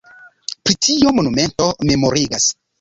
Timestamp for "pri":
0.69-0.77